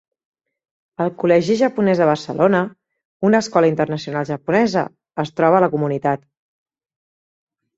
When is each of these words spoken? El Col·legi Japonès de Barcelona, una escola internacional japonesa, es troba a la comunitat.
El 1.03 1.09
Col·legi 1.23 1.57
Japonès 1.59 2.01
de 2.03 2.07
Barcelona, 2.11 2.61
una 3.29 3.43
escola 3.45 3.69
internacional 3.73 4.27
japonesa, 4.31 4.87
es 5.25 5.33
troba 5.41 5.61
a 5.61 5.65
la 5.67 5.71
comunitat. 5.77 6.27